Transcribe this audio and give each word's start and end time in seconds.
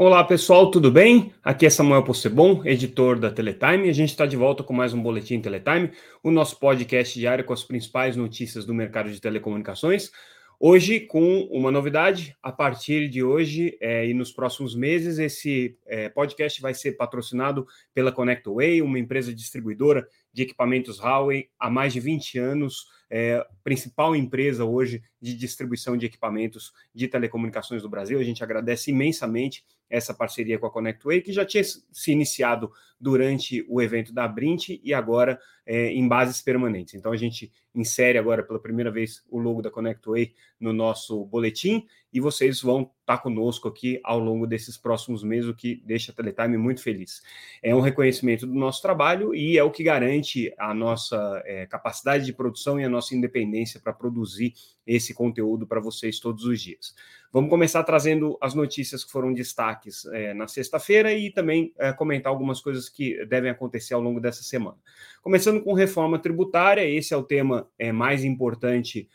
Olá 0.00 0.22
pessoal, 0.22 0.70
tudo 0.70 0.92
bem? 0.92 1.34
Aqui 1.42 1.66
é 1.66 1.70
Samuel 1.70 2.04
Possebon, 2.04 2.62
editor 2.64 3.18
da 3.18 3.32
Teletime. 3.32 3.88
A 3.88 3.92
gente 3.92 4.10
está 4.10 4.26
de 4.26 4.36
volta 4.36 4.62
com 4.62 4.72
mais 4.72 4.94
um 4.94 5.02
Boletim 5.02 5.40
Teletime, 5.40 5.90
o 6.22 6.30
nosso 6.30 6.56
podcast 6.60 7.18
diário 7.18 7.44
com 7.44 7.52
as 7.52 7.64
principais 7.64 8.14
notícias 8.14 8.64
do 8.64 8.72
mercado 8.72 9.10
de 9.10 9.20
telecomunicações. 9.20 10.12
Hoje, 10.60 11.00
com 11.00 11.48
uma 11.50 11.72
novidade, 11.72 12.36
a 12.40 12.52
partir 12.52 13.08
de 13.08 13.24
hoje 13.24 13.76
é, 13.80 14.06
e 14.06 14.14
nos 14.14 14.30
próximos 14.30 14.72
meses, 14.72 15.18
esse 15.18 15.76
é, 15.84 16.08
podcast 16.08 16.62
vai 16.62 16.74
ser 16.74 16.92
patrocinado 16.92 17.66
pela 17.92 18.12
ConnectWay, 18.12 18.80
uma 18.82 19.00
empresa 19.00 19.34
distribuidora 19.34 20.06
de 20.32 20.42
equipamentos 20.42 21.00
Huawei 21.00 21.48
há 21.58 21.68
mais 21.68 21.92
de 21.92 21.98
20 21.98 22.38
anos, 22.38 22.86
é, 23.10 23.44
principal 23.64 24.14
empresa 24.14 24.64
hoje 24.64 25.02
de 25.20 25.34
distribuição 25.34 25.96
de 25.96 26.06
equipamentos 26.06 26.72
de 26.94 27.08
telecomunicações 27.08 27.82
do 27.82 27.88
Brasil. 27.88 28.18
A 28.18 28.24
gente 28.24 28.42
agradece 28.42 28.90
imensamente 28.90 29.64
essa 29.90 30.12
parceria 30.12 30.58
com 30.58 30.66
a 30.66 30.70
ConnectWay, 30.70 31.22
que 31.22 31.32
já 31.32 31.44
tinha 31.44 31.64
se 31.64 32.12
iniciado 32.12 32.70
durante 33.00 33.64
o 33.68 33.80
evento 33.80 34.12
da 34.12 34.26
Brint 34.26 34.80
e 34.82 34.92
agora 34.92 35.40
é, 35.64 35.92
em 35.92 36.06
bases 36.06 36.42
permanentes. 36.42 36.94
Então 36.94 37.12
a 37.12 37.16
gente 37.16 37.52
insere 37.74 38.18
agora 38.18 38.42
pela 38.42 38.58
primeira 38.58 38.90
vez 38.90 39.22
o 39.30 39.38
logo 39.38 39.62
da 39.62 39.70
ConnectWay 39.70 40.34
no 40.58 40.72
nosso 40.72 41.24
boletim 41.26 41.86
e 42.12 42.20
vocês 42.20 42.60
vão 42.60 42.90
estar 43.00 43.18
conosco 43.18 43.68
aqui 43.68 44.00
ao 44.02 44.18
longo 44.18 44.46
desses 44.46 44.76
próximos 44.76 45.22
meses, 45.22 45.48
o 45.48 45.54
que 45.54 45.76
deixa 45.84 46.10
a 46.10 46.14
Teletime 46.14 46.56
muito 46.56 46.82
feliz. 46.82 47.22
É 47.62 47.74
um 47.74 47.80
reconhecimento 47.80 48.46
do 48.46 48.54
nosso 48.54 48.82
trabalho 48.82 49.34
e 49.34 49.58
é 49.58 49.62
o 49.62 49.70
que 49.70 49.84
garante 49.84 50.52
a 50.58 50.74
nossa 50.74 51.42
é, 51.44 51.66
capacidade 51.66 52.24
de 52.24 52.32
produção 52.32 52.80
e 52.80 52.84
a 52.84 52.88
nossa 52.88 53.14
independência 53.14 53.78
para 53.78 53.92
produzir 53.92 54.54
esse 54.88 55.12
conteúdo 55.12 55.66
para 55.66 55.80
vocês 55.80 56.18
todos 56.18 56.44
os 56.44 56.60
dias. 56.60 56.94
Vamos 57.30 57.50
começar 57.50 57.84
trazendo 57.84 58.38
as 58.40 58.54
notícias 58.54 59.04
que 59.04 59.12
foram 59.12 59.34
destaques 59.34 60.06
é, 60.06 60.32
na 60.32 60.48
sexta-feira 60.48 61.12
e 61.12 61.30
também 61.30 61.74
é, 61.78 61.92
comentar 61.92 62.32
algumas 62.32 62.58
coisas 62.58 62.88
que 62.88 63.22
devem 63.26 63.50
acontecer 63.50 63.92
ao 63.92 64.00
longo 64.00 64.18
dessa 64.18 64.42
semana. 64.42 64.78
Começando 65.22 65.62
com 65.62 65.74
reforma 65.74 66.18
tributária, 66.18 66.88
esse 66.88 67.12
é 67.12 67.16
o 67.16 67.22
tema 67.22 67.68
é, 67.78 67.92
mais 67.92 68.24
importante 68.24 69.08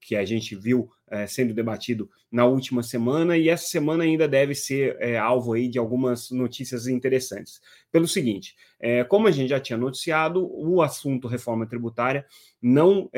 que 0.00 0.14
a 0.14 0.22
gente 0.22 0.54
viu 0.54 0.90
é, 1.10 1.26
sendo 1.26 1.54
debatido 1.54 2.10
na 2.30 2.44
última 2.44 2.82
semana, 2.82 3.36
e 3.36 3.48
essa 3.48 3.66
semana 3.66 4.04
ainda 4.04 4.26
deve 4.26 4.54
ser 4.54 4.96
é, 4.98 5.16
alvo 5.16 5.52
aí 5.52 5.68
de 5.68 5.78
algumas 5.78 6.30
notícias 6.30 6.86
interessantes. 6.86 7.60
Pelo 7.92 8.08
seguinte, 8.08 8.56
é, 8.80 9.04
como 9.04 9.28
a 9.28 9.30
gente 9.30 9.50
já 9.50 9.60
tinha 9.60 9.76
noticiado, 9.76 10.48
o 10.52 10.82
assunto 10.82 11.28
reforma 11.28 11.66
tributária 11.66 12.26
não 12.60 13.10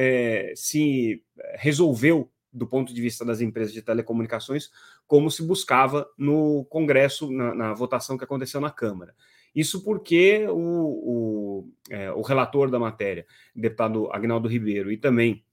se 0.54 1.22
resolveu 1.56 2.30
do 2.52 2.66
ponto 2.66 2.92
de 2.92 3.00
vista 3.00 3.24
das 3.24 3.40
empresas 3.40 3.72
de 3.72 3.82
telecomunicações, 3.82 4.70
como 5.06 5.30
se 5.30 5.42
buscava 5.42 6.08
no 6.16 6.64
Congresso, 6.66 7.30
na, 7.30 7.54
na 7.54 7.74
votação 7.74 8.16
que 8.16 8.24
aconteceu 8.24 8.60
na 8.60 8.70
Câmara. 8.70 9.14
Isso 9.54 9.82
porque 9.82 10.46
o, 10.48 10.54
o, 10.54 11.72
é, 11.90 12.12
o 12.12 12.22
relator 12.22 12.70
da 12.70 12.78
matéria, 12.78 13.26
deputado 13.54 14.10
Agnaldo 14.12 14.48
Ribeiro, 14.48 14.92
e 14.92 14.96
também 14.96 15.44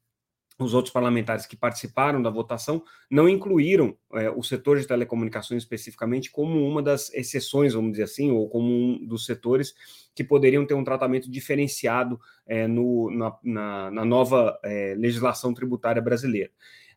os 0.57 0.73
outros 0.73 0.93
parlamentares 0.93 1.45
que 1.45 1.55
participaram 1.55 2.21
da 2.21 2.29
votação 2.29 2.83
não 3.11 3.27
incluíram 3.27 3.97
é, 4.13 4.29
o 4.29 4.41
setor 4.41 4.79
de 4.79 4.87
telecomunicações 4.87 5.63
especificamente 5.63 6.31
como 6.31 6.65
uma 6.65 6.81
das 6.81 7.13
exceções, 7.13 7.73
vamos 7.73 7.91
dizer 7.91 8.03
assim, 8.03 8.31
ou 8.31 8.47
como 8.47 8.71
um 8.71 9.05
dos 9.05 9.25
setores 9.25 9.73
que 10.13 10.23
poderiam 10.23 10.65
ter 10.65 10.73
um 10.73 10.83
tratamento 10.83 11.29
diferenciado 11.29 12.19
é, 12.47 12.67
no, 12.67 13.11
na, 13.11 13.37
na, 13.43 13.91
na, 13.91 14.05
nova 14.05 14.57
é, 14.63 14.95
legislação 14.97 15.53
tributária 15.53 16.01
brasileira. 16.01 16.51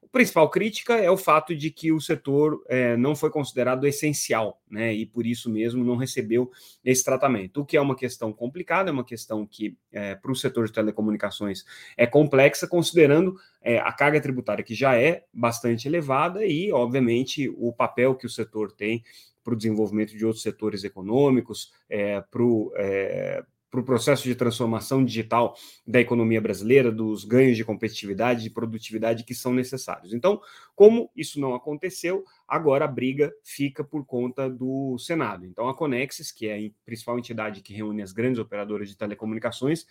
A 0.09 0.11
principal 0.11 0.49
crítica 0.49 0.95
é 0.95 1.11
o 1.11 1.19
fato 1.19 1.55
de 1.55 1.71
que 1.71 1.93
o 1.93 2.01
setor 2.01 2.65
é, 2.67 2.97
não 2.97 3.15
foi 3.15 3.31
considerado 3.31 3.87
essencial, 3.87 4.59
né, 4.71 4.91
e 4.95 5.05
por 5.05 5.27
isso 5.27 5.51
mesmo 5.51 5.85
não 5.85 5.97
recebeu 5.97 6.51
esse 6.83 7.05
tratamento, 7.05 7.61
o 7.61 7.65
que 7.65 7.77
é 7.77 7.81
uma 7.81 7.95
questão 7.95 8.33
complicada, 8.33 8.89
é 8.89 8.93
uma 8.93 9.05
questão 9.05 9.47
que, 9.47 9.77
é, 9.93 10.15
para 10.15 10.33
o 10.33 10.35
setor 10.35 10.67
de 10.67 10.73
telecomunicações, 10.73 11.63
é 11.95 12.07
complexa, 12.07 12.67
considerando 12.67 13.37
é, 13.61 13.79
a 13.81 13.93
carga 13.93 14.19
tributária 14.19 14.65
que 14.65 14.75
já 14.75 14.97
é 14.97 15.25
bastante 15.33 15.87
elevada 15.87 16.43
e, 16.43 16.73
obviamente, 16.73 17.53
o 17.59 17.71
papel 17.71 18.15
que 18.15 18.25
o 18.25 18.31
setor 18.31 18.73
tem 18.73 19.05
para 19.45 19.53
o 19.53 19.57
desenvolvimento 19.57 20.17
de 20.17 20.25
outros 20.25 20.43
setores 20.43 20.85
econômicos, 20.85 21.71
é, 21.89 22.23
para 22.23 22.43
o 22.43 22.73
é, 22.77 23.45
para 23.71 23.81
o 23.81 23.85
processo 23.85 24.25
de 24.25 24.35
transformação 24.35 25.05
digital 25.05 25.55
da 25.87 26.01
economia 26.01 26.41
brasileira, 26.41 26.91
dos 26.91 27.25
ganhos 27.25 27.57
de 27.57 27.65
competitividade 27.65 28.47
e 28.47 28.51
produtividade 28.51 29.25
que 29.25 29.35
são 29.35 29.53
necessários. 29.53 30.13
Então, 30.15 30.41
como 30.75 31.11
isso 31.15 31.39
não 31.41 31.55
aconteceu, 31.55 32.25
agora 32.47 32.87
a 32.87 32.89
briga 32.89 33.33
fica 33.43 33.85
por 33.85 34.07
conta 34.07 34.49
do 34.49 34.97
Senado. 34.99 35.45
Então, 35.45 35.69
a 35.69 35.75
Conexis, 35.75 36.33
que 36.33 36.49
é 36.49 36.57
a 36.57 36.71
principal 36.85 37.19
entidade 37.19 37.61
que 37.61 37.75
reúne 37.75 38.03
as 38.03 38.13
grandes 38.13 38.41
operadoras 38.41 38.89
de 38.89 38.97
telecomunicações, 38.97 39.87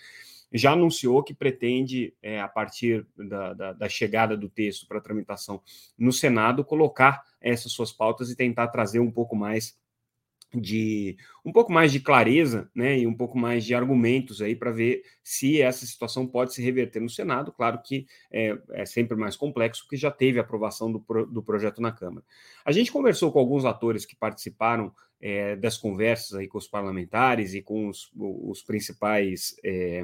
já 0.51 0.71
anunciou 0.71 1.23
que 1.23 1.33
pretende, 1.33 2.13
é, 2.21 2.39
a 2.39 2.47
partir 2.47 3.05
da, 3.17 3.53
da, 3.53 3.73
da 3.73 3.89
chegada 3.89 4.37
do 4.37 4.49
texto 4.49 4.87
para 4.87 5.01
tramitação 5.01 5.61
no 5.97 6.13
Senado, 6.13 6.63
colocar 6.63 7.21
essas 7.41 7.71
suas 7.71 7.91
pautas 7.91 8.31
e 8.31 8.35
tentar 8.35 8.67
trazer 8.69 8.99
um 8.99 9.11
pouco 9.11 9.35
mais 9.35 9.77
de 10.53 11.17
um 11.43 11.51
pouco 11.51 11.71
mais 11.71 11.91
de 11.91 11.99
clareza, 11.99 12.69
né, 12.73 12.99
e 12.99 13.05
um 13.07 13.13
pouco 13.13 13.37
mais 13.37 13.65
de 13.65 13.75
argumentos 13.75 14.41
aí 14.41 14.55
para 14.55 14.71
ver 14.71 15.03
se 15.23 15.61
essa 15.61 15.85
situação 15.85 16.25
pode 16.25 16.53
se 16.53 16.61
reverter 16.61 17.01
no 17.01 17.09
Senado. 17.09 17.51
Claro 17.51 17.81
que 17.83 18.07
é, 18.31 18.57
é 18.71 18.85
sempre 18.85 19.17
mais 19.17 19.35
complexo, 19.35 19.83
porque 19.83 19.97
já 19.97 20.11
teve 20.11 20.39
aprovação 20.39 20.91
do, 20.91 20.99
pro, 20.99 21.25
do 21.25 21.43
projeto 21.43 21.81
na 21.81 21.91
Câmara. 21.91 22.25
A 22.65 22.71
gente 22.71 22.91
conversou 22.91 23.31
com 23.31 23.39
alguns 23.39 23.65
atores 23.65 24.05
que 24.05 24.15
participaram 24.15 24.93
é, 25.19 25.55
das 25.55 25.77
conversas 25.77 26.35
aí 26.35 26.47
com 26.47 26.57
os 26.57 26.67
parlamentares 26.67 27.53
e 27.53 27.61
com 27.61 27.87
os, 27.87 28.11
os 28.15 28.61
principais 28.61 29.55
é, 29.63 30.03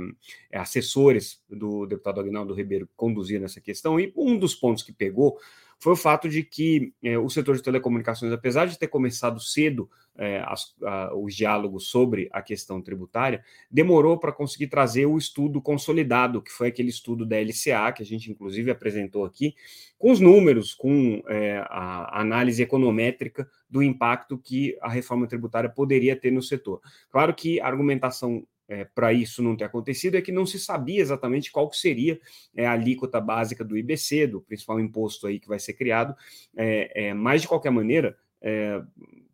assessores 0.51 1.41
do 1.49 1.85
deputado 1.85 2.19
Aguinaldo 2.19 2.53
Ribeiro 2.53 2.87
que 2.87 2.93
conduziram 2.95 3.45
essa 3.45 3.61
questão, 3.61 3.99
e 3.99 4.11
um 4.15 4.37
dos 4.37 4.55
pontos 4.55 4.83
que 4.83 4.91
pegou 4.91 5.37
foi 5.83 5.93
o 5.93 5.97
fato 5.97 6.29
de 6.29 6.43
que 6.43 6.93
é, 7.03 7.17
o 7.17 7.29
setor 7.29 7.57
de 7.57 7.61
telecomunicações, 7.61 8.31
apesar 8.31 8.65
de 8.67 8.79
ter 8.79 8.87
começado 8.87 9.37
cedo 9.41 9.89
é, 10.17 10.41
as, 10.45 10.73
a, 10.81 11.13
os 11.13 11.35
diálogos 11.35 11.87
sobre 11.87 12.29
a 12.31 12.41
questão 12.41 12.81
tributária, 12.81 13.43
demorou 13.69 14.17
para 14.17 14.31
conseguir 14.31 14.67
trazer 14.67 15.05
o 15.07 15.17
estudo 15.17 15.61
consolidado, 15.61 16.41
que 16.41 16.53
foi 16.53 16.69
aquele 16.69 16.87
estudo 16.87 17.25
da 17.25 17.35
LCA, 17.37 17.91
que 17.91 18.01
a 18.01 18.05
gente 18.05 18.31
inclusive 18.31 18.71
apresentou 18.71 19.25
aqui, 19.25 19.55
com 19.97 20.09
os 20.09 20.21
números, 20.21 20.73
com 20.73 21.21
é, 21.27 21.57
a 21.67 22.21
análise 22.21 22.63
econométrica 22.63 23.45
do 23.69 23.83
impacto 23.83 24.37
que 24.37 24.77
a 24.81 24.89
reforma 24.89 25.27
tributária 25.27 25.69
poderia 25.69 26.15
ter 26.15 26.31
no 26.31 26.41
setor. 26.41 26.79
Claro 27.11 27.33
que 27.33 27.59
a 27.59 27.67
argumentação 27.67 28.47
é, 28.73 28.85
para 28.85 29.13
isso 29.13 29.43
não 29.43 29.55
ter 29.55 29.65
acontecido 29.65 30.15
é 30.15 30.21
que 30.21 30.31
não 30.31 30.45
se 30.45 30.59
sabia 30.59 30.99
exatamente 30.99 31.51
qual 31.51 31.71
seria 31.71 32.19
é, 32.55 32.65
a 32.65 32.71
alíquota 32.71 33.21
básica 33.21 33.63
do 33.63 33.77
IBC, 33.77 34.27
do 34.27 34.41
principal 34.41 34.79
imposto 34.79 35.27
aí 35.27 35.39
que 35.39 35.47
vai 35.47 35.59
ser 35.59 35.73
criado, 35.73 36.15
é, 36.55 37.13
mas 37.13 37.41
de 37.41 37.47
qualquer 37.47 37.69
maneira 37.69 38.17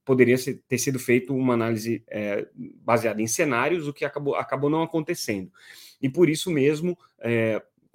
poderia 0.06 0.38
ser, 0.38 0.62
ter 0.68 0.78
sido 0.78 1.00
feito 1.00 1.36
uma 1.36 1.54
análise 1.54 2.04
baseada 2.84 3.22
em 3.22 3.28
cenários, 3.28 3.88
o 3.88 3.94
que 3.94 4.06
acabou, 4.06 4.36
acabou 4.36 4.70
não 4.70 4.84
acontecendo. 4.84 5.52
E 6.00 6.08
por 6.08 6.30
isso 6.30 6.52
mesmo, 6.52 6.98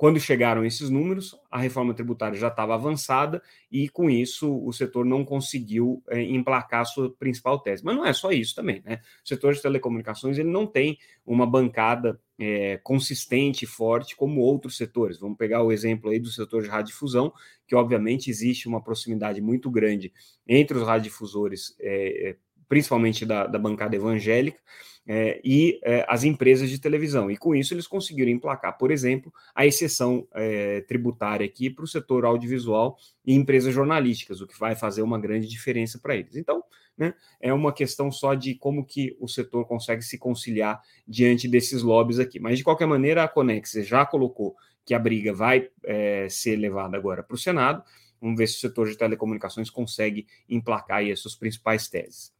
quando 0.04 0.20
chegaram 0.20 0.66
esses 0.66 0.90
números, 0.90 1.34
a 1.50 1.58
reforma 1.58 1.94
tributária 1.94 2.38
já 2.38 2.48
estava 2.48 2.74
avançada 2.74 3.42
e, 3.72 3.88
com 3.88 4.10
isso, 4.10 4.62
o 4.62 4.70
setor 4.70 5.02
não 5.02 5.24
conseguiu 5.24 6.02
é, 6.10 6.20
emplacar 6.20 6.82
a 6.82 6.84
sua 6.84 7.10
principal 7.16 7.58
tese. 7.58 7.82
Mas 7.82 7.96
não 7.96 8.04
é 8.04 8.12
só 8.12 8.30
isso 8.30 8.54
também, 8.54 8.82
né? 8.84 9.00
O 9.24 9.26
setor 9.26 9.54
de 9.54 9.62
telecomunicações 9.62 10.36
ele 10.36 10.50
não 10.50 10.66
tem 10.66 10.98
uma 11.24 11.46
bancada 11.46 12.20
é, 12.38 12.76
consistente 12.82 13.64
e 13.64 13.66
forte 13.66 14.14
como 14.14 14.42
outros 14.42 14.76
setores. 14.76 15.18
Vamos 15.18 15.38
pegar 15.38 15.62
o 15.62 15.72
exemplo 15.72 16.10
aí 16.10 16.20
do 16.20 16.28
setor 16.28 16.62
de 16.62 16.68
radiodifusão, 16.68 17.32
que 17.66 17.74
obviamente 17.74 18.28
existe 18.28 18.68
uma 18.68 18.82
proximidade 18.82 19.40
muito 19.40 19.70
grande 19.70 20.12
entre 20.46 20.76
os 20.76 20.86
radiodifusores, 20.86 21.74
é, 21.80 22.36
principalmente 22.68 23.24
da, 23.24 23.46
da 23.46 23.58
bancada 23.58 23.96
evangélica, 23.96 24.58
é, 25.06 25.40
e 25.44 25.78
é, 25.84 26.04
as 26.08 26.24
empresas 26.24 26.70
de 26.70 26.78
televisão. 26.78 27.30
E 27.30 27.36
com 27.36 27.54
isso 27.54 27.74
eles 27.74 27.86
conseguiram 27.86 28.30
emplacar, 28.30 28.76
por 28.78 28.90
exemplo, 28.90 29.32
a 29.54 29.66
exceção 29.66 30.26
é, 30.34 30.80
tributária 30.82 31.44
aqui 31.44 31.68
para 31.68 31.84
o 31.84 31.88
setor 31.88 32.24
audiovisual 32.24 32.96
e 33.24 33.34
empresas 33.34 33.74
jornalísticas, 33.74 34.40
o 34.40 34.46
que 34.46 34.58
vai 34.58 34.74
fazer 34.74 35.02
uma 35.02 35.18
grande 35.18 35.46
diferença 35.46 35.98
para 35.98 36.16
eles. 36.16 36.36
Então, 36.36 36.62
né, 36.96 37.12
é 37.40 37.52
uma 37.52 37.72
questão 37.72 38.10
só 38.10 38.34
de 38.34 38.54
como 38.54 38.84
que 38.84 39.16
o 39.20 39.28
setor 39.28 39.66
consegue 39.66 40.02
se 40.02 40.16
conciliar 40.16 40.80
diante 41.06 41.48
desses 41.48 41.82
lobbies 41.82 42.18
aqui. 42.18 42.38
Mas, 42.38 42.58
de 42.58 42.64
qualquer 42.64 42.86
maneira, 42.86 43.24
a 43.24 43.28
Conex 43.28 43.72
já 43.82 44.06
colocou 44.06 44.56
que 44.86 44.94
a 44.94 44.98
briga 44.98 45.32
vai 45.32 45.68
é, 45.82 46.28
ser 46.28 46.56
levada 46.56 46.96
agora 46.96 47.22
para 47.22 47.34
o 47.34 47.38
Senado. 47.38 47.82
Vamos 48.20 48.38
ver 48.38 48.46
se 48.46 48.56
o 48.56 48.60
setor 48.60 48.88
de 48.88 48.96
telecomunicações 48.96 49.68
consegue 49.68 50.26
emplacar 50.48 50.98
aí 50.98 51.10
as 51.10 51.20
suas 51.20 51.34
principais 51.34 51.88
teses. 51.88 52.32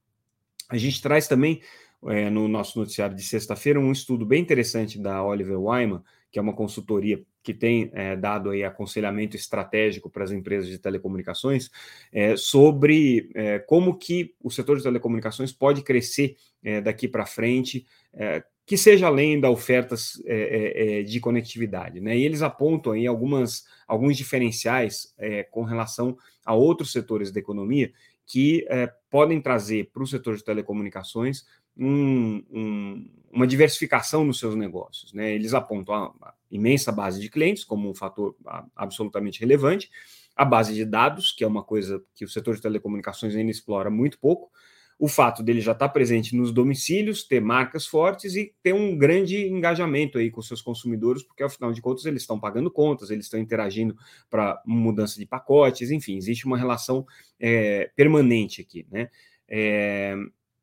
A 0.69 0.77
gente 0.77 1.01
traz 1.01 1.29
também 1.29 1.61
é, 2.07 2.29
no 2.29 2.49
nosso 2.49 2.79
noticiário 2.79 3.17
de 3.17 3.23
sexta-feira 3.23 3.81
um 3.81 3.93
estudo 3.93 4.27
bem 4.27 4.43
interessante 4.43 4.99
da 4.99 5.23
Oliver 5.23 5.61
Wyman, 5.61 6.03
que 6.31 6.39
é 6.39 6.43
uma 6.43 6.53
consultoria 6.53 7.23
que 7.45 7.55
tem 7.55 7.91
é, 7.93 8.17
dado 8.17 8.51
aí 8.51 8.65
aconselhamento 8.65 9.37
estratégico 9.37 10.11
para 10.11 10.25
as 10.25 10.33
empresas 10.33 10.69
de 10.69 10.79
telecomunicações, 10.79 11.71
é, 12.11 12.37
sobre 12.37 13.31
é, 13.35 13.59
como 13.59 13.97
que 13.97 14.35
o 14.43 14.51
setor 14.51 14.79
de 14.79 14.83
telecomunicações 14.83 15.53
pode 15.53 15.83
crescer 15.83 16.37
é, 16.63 16.81
daqui 16.81 17.07
para 17.07 17.27
frente, 17.27 17.87
é, 18.15 18.43
que 18.67 18.79
seja 18.79 19.07
além 19.07 19.39
da 19.39 19.51
ofertas 19.51 20.21
é, 20.25 21.03
de 21.03 21.21
conectividade. 21.21 22.01
Né? 22.01 22.17
E 22.17 22.25
eles 22.25 22.41
apontam 22.41 22.95
aí 22.95 23.07
algumas, 23.07 23.65
alguns 23.87 24.17
diferenciais 24.17 25.15
com 25.51 25.65
relação 25.65 26.17
a 26.43 26.55
outros 26.55 26.91
setores 26.91 27.31
da 27.31 27.41
economia 27.41 27.93
que 28.27 28.67
podem 29.11 29.41
trazer 29.41 29.91
para 29.93 30.03
o 30.03 30.07
setor 30.07 30.37
de 30.37 30.45
telecomunicações 30.45 31.45
um, 31.77 32.43
um, 32.51 33.11
uma 33.31 33.47
diversificação 33.47 34.25
nos 34.25 34.39
seus 34.39 34.55
negócios. 34.55 35.13
Né? 35.13 35.35
Eles 35.35 35.55
apontam 35.55 35.95
a 35.95 36.35
imensa 36.51 36.93
base 36.93 37.21
de 37.21 37.29
clientes 37.29 37.65
como 37.65 37.91
um 37.91 37.95
fator 37.95 38.37
absolutamente 38.75 39.41
relevante, 39.41 39.91
a 40.37 40.45
base 40.45 40.75
de 40.75 40.85
dados, 40.85 41.33
que 41.33 41.45
é 41.45 41.47
uma 41.47 41.63
coisa 41.63 42.03
que 42.15 42.25
o 42.25 42.29
setor 42.29 42.57
de 42.57 42.63
telecomunicações 42.63 43.35
ainda 43.35 43.51
explora 43.51 43.91
muito 43.91 44.19
pouco, 44.19 44.51
o 44.99 45.09
fato 45.09 45.43
dele 45.43 45.61
já 45.61 45.73
estar 45.73 45.89
presente 45.89 46.37
nos 46.37 46.53
domicílios, 46.53 47.25
ter 47.25 47.41
marcas 47.41 47.87
fortes 47.87 48.37
e 48.37 48.55
ter 48.63 48.73
um 48.73 48.97
grande 48.97 49.47
engajamento 49.47 50.19
aí 50.19 50.31
com 50.31 50.41
seus 50.41 50.63
consumidores, 50.63 51.23
porque 51.23 51.43
afinal 51.43 51.73
de 51.73 51.81
contas 51.81 52.05
eles 52.05 52.23
estão 52.23 52.39
pagando 52.39 52.71
contas, 52.71 53.11
eles 53.11 53.27
estão 53.27 53.41
interagindo 53.41 53.97
para 54.31 54.63
mudança 54.65 55.19
de 55.19 55.27
pacotes, 55.27 55.91
enfim, 55.91 56.17
existe 56.17 56.47
uma 56.47 56.57
relação 56.59 57.07
é, 57.39 57.91
permanente 57.97 58.61
aqui, 58.61 58.87
né? 58.91 59.09
É, 59.49 60.17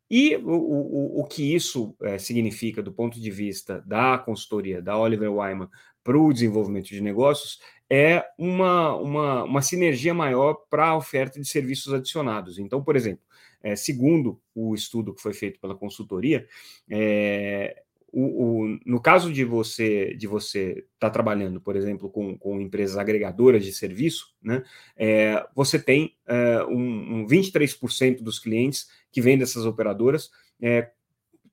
e 0.10 0.36
o, 0.36 0.50
o, 0.50 1.22
o 1.22 1.25
que 1.25 1.56
isso 1.56 1.95
é, 2.01 2.18
significa 2.18 2.83
do 2.83 2.92
ponto 2.92 3.19
de 3.19 3.31
vista 3.31 3.81
da 3.86 4.18
consultoria 4.18 4.81
da 4.81 4.98
Oliver 4.98 5.31
Wyman 5.31 5.69
para 6.04 6.18
o 6.18 6.33
desenvolvimento 6.33 6.88
de 6.88 7.00
negócios 7.00 7.60
é 7.89 8.25
uma, 8.38 8.95
uma, 8.95 9.44
uma 9.44 9.62
sinergia 9.62 10.13
maior 10.13 10.56
para 10.69 10.88
a 10.88 10.98
oferta 10.98 11.39
de 11.39 11.48
serviços 11.48 11.94
adicionados. 11.94 12.57
Então, 12.57 12.83
por 12.83 12.95
exemplo, 12.95 13.24
é, 13.63 13.75
segundo 13.75 14.42
o 14.54 14.74
estudo 14.74 15.13
que 15.13 15.22
foi 15.22 15.34
feito 15.34 15.60
pela 15.60 15.75
consultoria, 15.75 16.48
é, 16.90 17.84
o, 18.12 18.66
o, 18.66 18.80
no 18.86 19.02
caso 19.02 19.31
de 19.31 19.46
você 19.46 20.13
de 20.16 20.28
você 20.28 20.72
estar 20.72 20.88
tá 21.00 21.10
trabalhando, 21.10 21.62
por 21.62 21.75
exemplo, 21.75 22.10
com, 22.10 22.38
com 22.38 22.60
empresas 22.60 22.98
agregadoras 22.98 23.63
de 23.63 23.72
serviço, 23.72 24.36
né, 24.42 24.63
é, 24.98 25.46
você 25.56 25.80
tem 25.80 26.16
é, 26.28 26.63
um, 26.66 27.22
um 27.22 27.28
23% 27.28 28.22
dos 28.22 28.38
clientes 28.38 28.90
que 29.12 29.22
vêm 29.22 29.38
dessas 29.38 29.66
operadoras 29.66 30.30
é, 30.62 30.92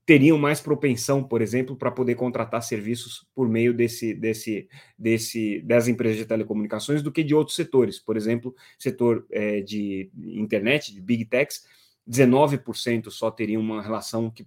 teriam 0.08 0.38
mais 0.38 0.58
propensão, 0.58 1.22
por 1.22 1.42
exemplo, 1.42 1.76
para 1.76 1.90
poder 1.90 2.14
contratar 2.14 2.62
serviços 2.62 3.26
por 3.34 3.46
meio 3.46 3.74
desse, 3.74 4.14
desse, 4.14 4.66
desse, 4.98 5.60
das 5.60 5.86
empresas 5.86 6.16
de 6.16 6.24
telecomunicações 6.24 7.02
do 7.02 7.12
que 7.12 7.22
de 7.22 7.34
outros 7.34 7.54
setores. 7.54 7.98
Por 7.98 8.16
exemplo, 8.16 8.54
setor 8.78 9.26
é, 9.30 9.60
de 9.60 10.10
internet, 10.16 10.94
de 10.94 11.02
big 11.02 11.26
techs, 11.26 11.66
19% 12.08 13.10
só 13.10 13.30
teriam 13.30 13.60
uma 13.60 13.82
relação 13.82 14.30
que 14.30 14.46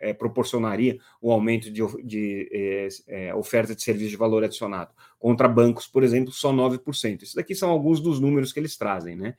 é, 0.00 0.12
proporcionaria 0.14 0.98
o 1.20 1.30
aumento 1.30 1.70
de, 1.70 1.82
de 2.02 2.48
é, 2.52 2.88
é, 3.06 3.34
oferta 3.34 3.74
de 3.74 3.82
serviço 3.82 4.10
de 4.10 4.16
valor 4.16 4.44
adicionado. 4.44 4.92
Contra 5.18 5.48
bancos, 5.48 5.86
por 5.86 6.02
exemplo, 6.02 6.32
só 6.32 6.52
9%. 6.52 7.22
Isso 7.22 7.36
daqui 7.36 7.54
são 7.54 7.70
alguns 7.70 8.00
dos 8.00 8.18
números 8.18 8.52
que 8.52 8.60
eles 8.60 8.76
trazem, 8.76 9.16
né? 9.16 9.34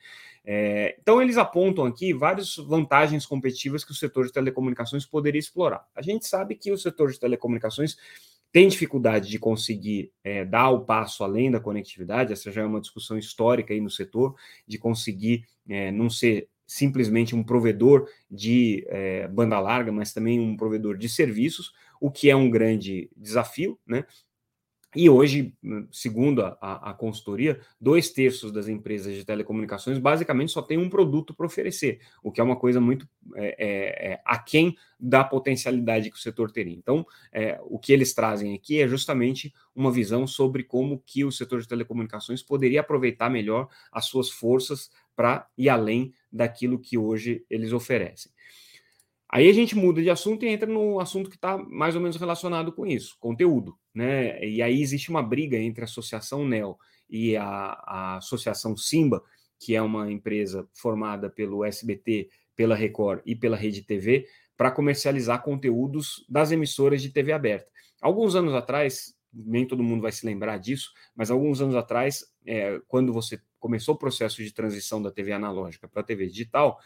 É, 0.45 0.95
então, 1.01 1.21
eles 1.21 1.38
apontam 1.38 1.86
aqui 1.86 2.13
várias 2.13 2.56
vantagens 2.56 3.25
competitivas 3.25 3.83
que 3.83 3.92
o 3.92 3.95
setor 3.95 4.25
de 4.25 4.33
telecomunicações 4.33 5.06
poderia 5.06 5.39
explorar. 5.39 5.86
A 5.95 6.01
gente 6.01 6.27
sabe 6.27 6.56
que 6.56 6.72
o 6.72 6.77
setor 6.77 7.12
de 7.12 7.19
telecomunicações 7.19 7.98
tem 8.51 8.68
dificuldade 8.68 9.30
de 9.30 9.38
conseguir 9.38 10.12
é, 10.24 10.44
dar 10.44 10.69
o 10.69 10.81
passo 10.86 11.24
além 11.24 11.51
da 11.51 11.60
conectividade, 11.60 12.33
essa 12.33 12.51
já 12.51 12.62
é 12.62 12.65
uma 12.65 12.81
discussão 12.81 13.18
histórica 13.18 13.74
aí 13.74 13.81
no 13.81 13.92
setor, 13.92 14.36
de 14.68 14.80
conseguir 14.80 15.45
é, 15.68 15.92
não 15.92 16.10
ser 16.10 16.48
simplesmente 16.69 17.36
um 17.36 17.44
provedor 17.44 18.07
de 18.30 18.86
é, 18.89 19.27
banda 19.27 19.60
larga, 19.60 19.92
mas 19.92 20.13
também 20.13 20.39
um 20.39 20.56
provedor 20.56 20.95
de 20.95 21.10
serviços, 21.10 21.74
o 22.00 22.12
que 22.12 22.30
é 22.30 22.36
um 22.36 22.48
grande 22.48 23.10
desafio, 23.18 23.80
né? 23.88 24.06
E 24.95 25.07
hoje, 25.07 25.54
segundo 25.92 26.42
a, 26.42 26.89
a, 26.89 26.94
consultoria, 26.95 27.60
dois 27.80 28.10
terços 28.10 28.51
das 28.51 28.68
empresas 28.68 29.13
de 29.13 29.24
telecomunicações 29.24 30.00
basicamente 30.00 30.51
só 30.51 30.63
tem 30.63 30.80
um 30.80 30.89
produto 30.89 31.31
para 31.31 31.45
oferecer, 31.45 32.00
o 32.24 32.31
que 32.31 32.42
é 32.42 32.44
uma 32.44 32.56
coisa 32.56 32.81
muito 32.81 33.07
é, 33.36 33.56
é, 33.60 34.13
é, 34.13 34.22
aquém 34.25 34.75
da 35.00 35.24
potencialidade 35.24 36.10
que 36.10 36.18
o 36.18 36.19
setor 36.19 36.51
teria. 36.51 36.75
Então, 36.75 37.06
é, 37.31 37.60
o 37.65 37.77
que 37.77 37.94
eles 37.94 38.15
trazem 38.15 38.56
aqui 38.56 38.81
é 38.81 38.88
justamente 38.88 39.54
uma 39.75 39.92
visão 39.92 40.25
sobre 40.25 40.63
como 40.63 41.04
que 41.06 41.24
o 41.24 41.31
setor 41.31 41.62
de 41.62 41.68
telecomunicações 41.68 42.42
poderia 42.42 42.81
aproveitar 42.81 43.30
melhor 43.30 43.68
as 43.92 44.06
suas 44.06 44.31
forças 44.31 44.89
para 45.19 45.50
ir 45.57 45.68
além 45.68 46.13
daquilo 46.31 46.80
que 46.80 46.98
hoje 46.98 47.45
eles 47.50 47.74
oferecem. 47.74 48.31
Aí 49.27 49.50
a 49.50 49.54
gente 49.54 49.75
muda 49.75 50.01
de 50.01 50.10
assunto 50.10 50.45
e 50.45 50.48
entra 50.48 50.66
no 50.66 50.98
assunto 50.98 51.30
que 51.30 51.36
está 51.36 51.57
mais 51.57 51.94
ou 51.94 52.00
menos 52.00 52.16
relacionado 52.16 52.71
com 52.71 52.88
isso, 52.88 53.18
conteúdo. 53.19 53.77
Né? 53.94 54.42
E 54.48 54.62
aí 54.62 54.81
existe 54.81 55.10
uma 55.10 55.21
briga 55.21 55.57
entre 55.57 55.81
a 55.81 55.83
Associação 55.83 56.48
NEL 56.48 56.80
e 57.10 57.36
a, 57.36 57.44
a 57.45 58.16
Associação 58.16 58.77
Simba, 58.77 59.21
que 59.60 59.75
é 59.75 59.81
uma 59.81 60.10
empresa 60.10 60.66
formada 60.74 61.30
pelo 61.30 61.65
SBT, 61.65 62.30
pela 62.56 62.74
Record 62.74 63.22
e 63.25 63.36
pela 63.36 63.57
Rede 63.57 63.81
TV, 63.81 64.25
para 64.56 64.72
comercializar 64.72 65.44
conteúdos 65.44 66.25
das 66.30 66.50
emissoras 66.54 67.01
de 67.01 67.10
TV 67.10 67.33
aberta. 67.33 67.69
Alguns 68.01 68.36
anos 68.36 68.54
atrás, 68.54 69.13
nem 69.33 69.65
todo 69.65 69.83
mundo 69.83 70.01
vai 70.01 70.11
se 70.11 70.25
lembrar 70.25 70.57
disso, 70.57 70.91
mas 71.15 71.29
alguns 71.29 71.61
anos 71.61 71.75
atrás, 71.75 72.25
é, 72.45 72.79
quando 72.87 73.13
você 73.13 73.39
começou 73.59 73.95
o 73.95 73.97
processo 73.97 74.43
de 74.43 74.53
transição 74.53 75.01
da 75.01 75.11
TV 75.11 75.31
analógica 75.31 75.87
para 75.87 76.01
a 76.01 76.03
TV 76.03 76.27
digital, 76.27 76.79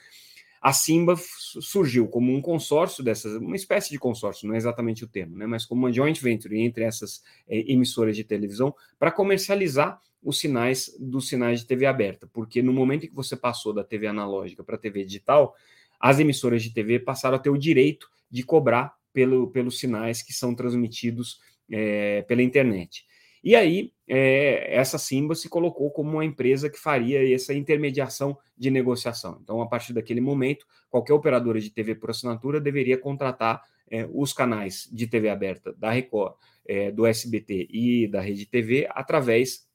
a 0.61 0.71
Simba 0.71 1.15
surgiu 1.59 2.07
como 2.07 2.33
um 2.33 2.41
consórcio 2.41 3.03
dessas, 3.03 3.35
uma 3.35 3.55
espécie 3.55 3.89
de 3.89 3.99
consórcio, 3.99 4.47
não 4.47 4.55
é 4.55 4.57
exatamente 4.57 5.03
o 5.03 5.07
termo, 5.07 5.37
né, 5.37 5.45
mas 5.45 5.65
como 5.65 5.81
uma 5.81 5.91
joint 5.91 6.17
venture 6.21 6.57
entre 6.59 6.85
essas 6.85 7.21
é, 7.47 7.59
emissoras 7.71 8.15
de 8.15 8.23
televisão 8.23 8.73
para 8.97 9.11
comercializar 9.11 9.99
os 10.23 10.39
sinais 10.39 10.95
dos 10.97 11.27
sinais 11.27 11.59
de 11.59 11.65
TV 11.65 11.85
aberta, 11.85 12.29
porque 12.31 12.61
no 12.61 12.71
momento 12.71 13.05
em 13.05 13.09
que 13.09 13.15
você 13.15 13.35
passou 13.35 13.73
da 13.73 13.83
TV 13.83 14.07
analógica 14.07 14.63
para 14.63 14.75
a 14.75 14.79
TV 14.79 15.03
digital, 15.03 15.53
as 15.99 16.19
emissoras 16.19 16.63
de 16.63 16.73
TV 16.73 16.97
passaram 16.97 17.35
a 17.35 17.39
ter 17.39 17.49
o 17.49 17.57
direito 17.57 18.09
de 18.31 18.41
cobrar 18.43 18.95
pelo, 19.11 19.51
pelos 19.51 19.79
sinais 19.79 20.21
que 20.21 20.33
são 20.33 20.55
transmitidos 20.55 21.39
é, 21.71 22.21
pela 22.23 22.41
internet. 22.41 23.05
E 23.43 23.55
aí, 23.55 23.91
é, 24.07 24.73
essa 24.73 24.97
Simba 24.97 25.35
se 25.35 25.49
colocou 25.49 25.91
como 25.91 26.11
uma 26.11 26.23
empresa 26.23 26.69
que 26.69 26.79
faria 26.79 27.33
essa 27.33 27.53
intermediação 27.53 28.37
de 28.57 28.71
negociação. 28.71 29.39
Então, 29.43 29.61
a 29.61 29.67
partir 29.67 29.91
daquele 29.91 30.21
momento, 30.21 30.65
qualquer 30.89 31.13
operadora 31.13 31.59
de 31.59 31.69
TV 31.69 31.95
por 31.95 32.09
assinatura 32.09 32.61
deveria 32.61 32.97
contratar 32.97 33.61
é, 33.89 34.07
os 34.13 34.31
canais 34.31 34.89
de 34.91 35.07
TV 35.07 35.29
aberta 35.29 35.73
da 35.73 35.91
Record, 35.91 36.35
é, 36.65 36.89
do 36.89 37.05
SBT 37.05 37.67
e 37.69 38.07
da 38.07 38.21
Rede 38.21 38.45
TV 38.45 38.87
através 38.91 39.67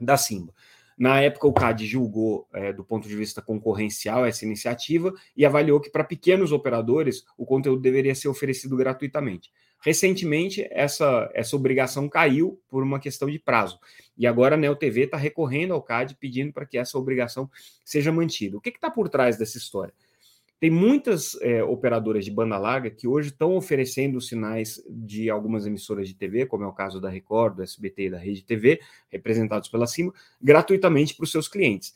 da 0.00 0.16
Simba. 0.16 0.54
Na 0.96 1.20
época, 1.20 1.48
o 1.48 1.52
CAD 1.52 1.86
julgou, 1.86 2.48
é, 2.52 2.72
do 2.72 2.84
ponto 2.84 3.08
de 3.08 3.16
vista 3.16 3.42
concorrencial, 3.42 4.24
essa 4.24 4.44
iniciativa 4.44 5.12
e 5.36 5.44
avaliou 5.44 5.80
que, 5.80 5.90
para 5.90 6.04
pequenos 6.04 6.52
operadores, 6.52 7.24
o 7.36 7.44
conteúdo 7.44 7.82
deveria 7.82 8.14
ser 8.14 8.28
oferecido 8.28 8.76
gratuitamente. 8.76 9.50
Recentemente, 9.84 10.66
essa, 10.70 11.30
essa 11.34 11.54
obrigação 11.54 12.08
caiu 12.08 12.58
por 12.70 12.82
uma 12.82 12.98
questão 12.98 13.28
de 13.28 13.38
prazo. 13.38 13.78
E 14.16 14.26
agora 14.26 14.54
a 14.54 14.58
Neo 14.58 14.74
TV 14.74 15.02
está 15.02 15.18
recorrendo 15.18 15.74
ao 15.74 15.82
CAD 15.82 16.16
pedindo 16.18 16.54
para 16.54 16.64
que 16.64 16.78
essa 16.78 16.96
obrigação 16.96 17.50
seja 17.84 18.10
mantida. 18.10 18.56
O 18.56 18.62
que 18.62 18.70
está 18.70 18.90
por 18.90 19.10
trás 19.10 19.36
dessa 19.36 19.58
história? 19.58 19.92
Tem 20.58 20.70
muitas 20.70 21.38
é, 21.42 21.62
operadoras 21.62 22.24
de 22.24 22.30
banda 22.30 22.56
larga 22.56 22.88
que 22.88 23.06
hoje 23.06 23.28
estão 23.28 23.54
oferecendo 23.54 24.18
sinais 24.22 24.82
de 24.88 25.28
algumas 25.28 25.66
emissoras 25.66 26.08
de 26.08 26.14
TV, 26.14 26.46
como 26.46 26.64
é 26.64 26.66
o 26.66 26.72
caso 26.72 26.98
da 26.98 27.10
Record, 27.10 27.56
do 27.56 27.62
SBT 27.62 28.04
e 28.04 28.10
da 28.10 28.16
Rede 28.16 28.42
TV, 28.42 28.80
representados 29.10 29.68
pela 29.68 29.86
Cima, 29.86 30.14
gratuitamente 30.40 31.14
para 31.14 31.24
os 31.24 31.30
seus 31.30 31.46
clientes. 31.46 31.94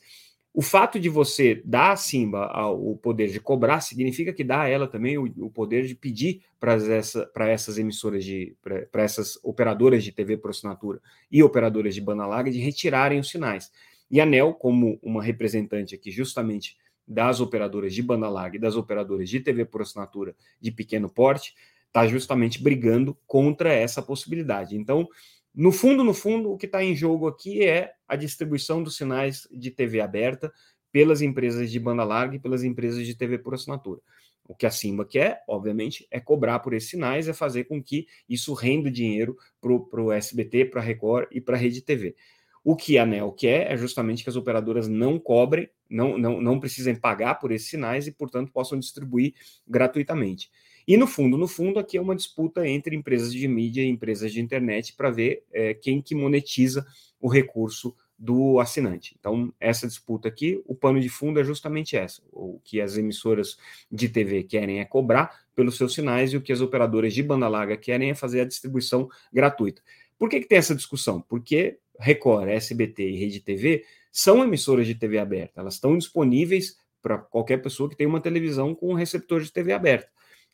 O 0.53 0.61
fato 0.61 0.99
de 0.99 1.09
você 1.09 1.61
dar 1.63 1.91
a 1.91 1.95
Simba 1.95 2.49
o 2.71 2.97
poder 2.97 3.27
de 3.29 3.39
cobrar 3.39 3.81
significa 3.81 4.33
que 4.33 4.43
dá 4.43 4.61
a 4.61 4.67
ela 4.67 4.87
também 4.87 5.17
o, 5.17 5.25
o 5.37 5.49
poder 5.49 5.85
de 5.85 5.93
pedir 5.93 6.41
para 6.59 6.73
essa, 6.73 7.29
essas 7.35 7.77
emissoras 7.77 8.25
de 8.25 8.55
para 8.61 9.03
essas 9.03 9.37
operadoras 9.43 10.03
de 10.03 10.11
TV 10.11 10.37
por 10.37 10.49
assinatura 10.49 10.99
e 11.31 11.43
operadoras 11.43 11.93
de 11.93 12.01
banda 12.01 12.25
larga 12.25 12.49
de 12.51 12.59
retirarem 12.59 13.19
os 13.19 13.29
sinais. 13.29 13.71
E 14.09 14.19
a 14.19 14.25
NEL, 14.25 14.55
como 14.55 14.99
uma 15.03 15.21
representante 15.21 15.93
aqui 15.93 16.09
justamente 16.09 16.75
das 17.07 17.39
operadoras 17.39 17.93
de 17.93 18.01
banda 18.01 18.27
larga 18.27 18.57
e 18.57 18.59
das 18.59 18.75
operadoras 18.75 19.29
de 19.29 19.39
TV 19.39 19.65
por 19.65 19.81
assinatura 19.81 20.35
de 20.59 20.71
pequeno 20.71 21.09
porte, 21.09 21.53
está 21.87 22.07
justamente 22.07 22.61
brigando 22.61 23.17
contra 23.25 23.71
essa 23.73 24.01
possibilidade. 24.01 24.75
Então, 24.75 25.07
no 25.53 25.71
fundo, 25.71 26.03
no 26.03 26.13
fundo, 26.13 26.51
o 26.51 26.57
que 26.57 26.65
está 26.65 26.83
em 26.83 26.95
jogo 26.95 27.27
aqui 27.27 27.63
é 27.65 27.93
a 28.07 28.15
distribuição 28.15 28.81
dos 28.83 28.95
sinais 28.95 29.47
de 29.51 29.71
TV 29.71 30.01
aberta 30.01 30.51
pelas 30.91 31.21
empresas 31.21 31.71
de 31.71 31.79
banda 31.79 32.03
larga 32.03 32.35
e 32.35 32.39
pelas 32.39 32.63
empresas 32.63 33.05
de 33.05 33.15
TV 33.15 33.37
por 33.37 33.53
assinatura. 33.53 34.01
O 34.47 34.55
que 34.55 34.65
a 34.65 34.71
Simba 34.71 35.05
quer, 35.05 35.43
obviamente, 35.47 36.07
é 36.09 36.19
cobrar 36.19 36.59
por 36.59 36.73
esses 36.73 36.89
sinais, 36.89 37.27
é 37.27 37.33
fazer 37.33 37.65
com 37.65 37.81
que 37.83 38.07
isso 38.27 38.53
renda 38.53 38.89
dinheiro 38.89 39.37
para 39.61 40.01
o 40.01 40.11
SBT, 40.11 40.65
para 40.65 40.81
a 40.81 40.83
Record 40.83 41.27
e 41.31 41.39
para 41.39 41.55
a 41.55 41.59
Rede 41.59 41.81
TV. 41.83 42.15
O 42.63 42.75
que 42.75 42.97
a 42.97 43.03
ANEL 43.03 43.31
quer 43.31 43.71
é 43.71 43.77
justamente 43.77 44.23
que 44.23 44.29
as 44.29 44.35
operadoras 44.35 44.87
não 44.87 45.19
cobrem, 45.19 45.69
não, 45.89 46.17
não, 46.17 46.41
não 46.41 46.59
precisem 46.59 46.95
pagar 46.95 47.35
por 47.35 47.51
esses 47.51 47.69
sinais 47.69 48.07
e, 48.07 48.11
portanto, 48.11 48.51
possam 48.51 48.79
distribuir 48.79 49.33
gratuitamente. 49.67 50.49
E 50.89 50.97
no 50.97 51.05
fundo, 51.05 51.37
no 51.37 51.47
fundo, 51.47 51.77
aqui 51.77 51.97
é 51.97 52.01
uma 52.01 52.15
disputa 52.15 52.67
entre 52.67 52.95
empresas 52.95 53.31
de 53.31 53.47
mídia 53.47 53.83
e 53.83 53.87
empresas 53.87 54.33
de 54.33 54.41
internet 54.41 54.95
para 54.95 55.11
ver 55.11 55.43
é, 55.53 55.71
quem 55.71 56.01
que 56.01 56.15
monetiza 56.15 56.83
o 57.21 57.27
recurso 57.29 57.95
do 58.17 58.59
assinante. 58.59 59.15
Então, 59.19 59.53
essa 59.59 59.85
disputa 59.85 60.27
aqui, 60.27 60.59
o 60.65 60.73
pano 60.73 60.99
de 60.99 61.07
fundo 61.07 61.39
é 61.39 61.43
justamente 61.43 61.95
essa. 61.95 62.23
O 62.31 62.59
que 62.63 62.81
as 62.81 62.97
emissoras 62.97 63.55
de 63.91 64.09
TV 64.09 64.41
querem 64.41 64.79
é 64.79 64.85
cobrar 64.85 65.45
pelos 65.53 65.77
seus 65.77 65.93
sinais 65.93 66.33
e 66.33 66.37
o 66.37 66.41
que 66.41 66.51
as 66.51 66.59
operadoras 66.59 67.13
de 67.13 67.21
banda 67.21 67.47
larga 67.47 67.77
querem 67.77 68.09
é 68.09 68.15
fazer 68.15 68.41
a 68.41 68.45
distribuição 68.45 69.07
gratuita. 69.31 69.83
Por 70.17 70.27
que, 70.27 70.39
que 70.39 70.47
tem 70.47 70.57
essa 70.57 70.73
discussão? 70.73 71.21
Porque 71.21 71.77
Record, 71.99 72.49
SBT 72.49 73.11
e 73.11 73.15
Rede 73.15 73.41
TV 73.41 73.85
são 74.11 74.43
emissoras 74.43 74.87
de 74.87 74.95
TV 74.95 75.19
aberta. 75.19 75.61
Elas 75.61 75.75
estão 75.75 75.95
disponíveis 75.95 76.79
para 76.99 77.19
qualquer 77.19 77.61
pessoa 77.61 77.87
que 77.87 77.95
tem 77.95 78.07
uma 78.07 78.19
televisão 78.19 78.73
com 78.73 78.89
um 78.89 78.95
receptor 78.95 79.39
de 79.39 79.51
TV 79.51 79.71
aberta. 79.71 80.09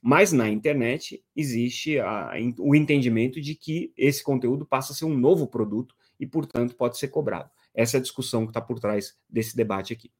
Mas 0.07 0.31
na 0.31 0.47
internet 0.47 1.25
existe 1.35 1.99
a, 1.99 2.33
o 2.59 2.75
entendimento 2.75 3.41
de 3.41 3.55
que 3.55 3.91
esse 3.97 4.23
conteúdo 4.23 4.63
passa 4.63 4.93
a 4.93 4.95
ser 4.95 5.05
um 5.05 5.17
novo 5.17 5.47
produto 5.47 5.95
e, 6.19 6.27
portanto, 6.27 6.75
pode 6.75 6.99
ser 6.99 7.07
cobrado. 7.07 7.49
Essa 7.73 7.97
é 7.97 7.99
a 7.99 8.03
discussão 8.03 8.43
que 8.45 8.51
está 8.51 8.61
por 8.61 8.79
trás 8.79 9.17
desse 9.27 9.57
debate 9.57 9.93
aqui. 9.93 10.11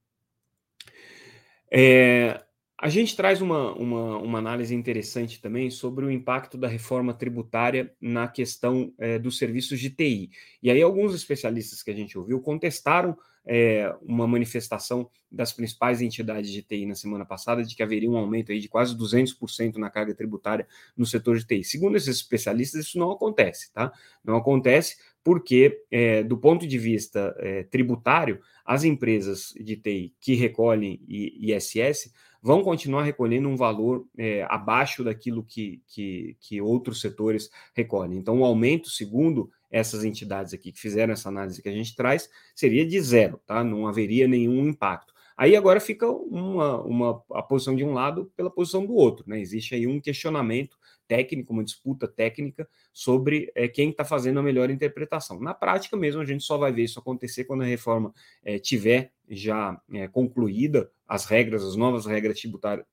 É, 1.70 2.44
a 2.78 2.90
gente 2.90 3.16
traz 3.16 3.42
uma, 3.42 3.74
uma, 3.74 4.18
uma, 4.18 4.40
análise 4.40 4.76
interessante 4.76 5.42
também 5.42 5.70
sobre 5.70 6.06
o 6.06 6.12
impacto 6.12 6.58
da 6.58 6.68
reforma 6.68 7.14
tributária 7.14 7.94
na 8.02 8.28
questão 8.28 8.94
é, 9.00 9.18
dos 9.18 9.38
serviços 9.38 9.80
de 9.80 9.90
TI. 9.90 10.30
E 10.62 10.70
aí, 10.70 10.82
alguns 10.82 11.16
especialistas 11.16 11.82
que 11.82 11.90
a 11.90 11.94
gente 11.94 12.18
ouviu 12.18 12.42
contestaram 12.42 13.18
é, 13.48 13.96
uma 14.02 14.28
manifestação 14.28 15.10
das 15.32 15.54
principais 15.54 16.02
entidades 16.02 16.52
de 16.52 16.62
TI 16.64 16.86
na 16.86 16.96
semana 16.96 17.26
passada 17.26 17.64
de 17.64 17.76
que 17.76 17.84
haveria 17.84 18.10
um 18.10 18.18
aumento 18.18 18.52
aí 18.52 18.60
de 18.60 18.68
quase 18.68 18.98
200% 18.98 19.76
na 19.76 19.90
carga 19.90 20.14
tributária 20.14 20.68
no 20.98 21.06
setor 21.06 21.38
de 21.38 21.46
TI. 21.46 21.64
Segundo 21.64 21.96
esses 21.96 22.18
especialistas, 22.18 22.88
isso 22.88 23.00
não 23.00 23.12
acontece, 23.12 23.72
tá? 23.72 23.94
Não 24.24 24.36
acontece 24.36 24.98
porque, 25.26 25.82
é, 25.90 26.22
do 26.22 26.38
ponto 26.38 26.68
de 26.68 26.78
vista 26.78 27.36
é, 27.40 27.64
tributário, 27.64 28.40
as 28.64 28.84
empresas 28.84 29.56
de 29.60 29.76
TI 29.76 30.14
que 30.22 30.36
recolhem 30.36 31.02
ISS 31.10 32.14
vão 32.40 32.62
continuar 32.62 33.02
recolhendo 33.02 33.50
um 33.50 33.56
valor 33.56 34.06
é, 34.16 34.46
abaixo 34.48 35.04
daquilo 35.04 35.44
que, 35.44 35.82
que, 35.88 36.38
que, 36.40 36.62
outros 36.62 37.02
setores 37.02 37.50
recolhem. 37.74 38.20
Então, 38.20 38.42
o 38.42 38.46
aumento, 38.46 38.88
segundo 38.88 39.50
essas 39.72 40.04
entidades 40.04 40.54
aqui 40.54 40.72
que 40.72 40.80
fizeram 40.80 41.14
essa 41.14 41.28
análise 41.28 41.60
que 41.60 41.70
a 41.70 41.74
gente 41.74 41.96
traz, 41.96 42.30
seria 42.54 42.86
de 42.86 43.02
zero, 43.02 43.42
tá? 43.48 43.64
Não 43.64 43.88
haveria 43.88 44.28
nenhum 44.28 44.68
impacto. 44.68 45.12
Aí 45.36 45.56
agora 45.56 45.80
fica 45.80 46.08
uma, 46.08 46.82
uma 46.84 47.24
a 47.32 47.42
posição 47.42 47.76
de 47.76 47.84
um 47.84 47.94
lado 47.94 48.32
pela 48.38 48.52
posição 48.52 48.86
do 48.86 48.94
outro, 48.94 49.26
né? 49.28 49.40
Existe 49.40 49.74
aí 49.74 49.88
um 49.88 50.00
questionamento 50.00 50.78
técnico, 51.08 51.54
uma 51.54 51.64
disputa 51.64 52.08
técnica 52.08 52.68
sobre 52.94 53.52
é, 53.56 53.68
quem 53.68 53.90
está 53.90 54.04
fazendo 54.04 54.40
a 54.40 54.44
melhor 54.44 54.70
interpretação. 54.70 55.40
Na 55.40 55.54
prática 55.54 55.96
mesmo, 55.96 56.22
a 56.22 56.26
gente 56.26 56.44
só 56.44 56.58
vai 56.58 56.72
ver 56.72 56.84
isso 56.84 57.00
acontecer 57.00 57.46
quando 57.46 57.62
a 57.62 57.66
reforma 57.66 58.14
é, 58.44 58.60
tiver 58.60 59.12
já 59.30 59.80
é, 59.94 60.08
concluída, 60.08 60.90
as 61.08 61.26
regras, 61.26 61.64
as 61.64 61.76
novas 61.76 62.06
regras 62.06 62.42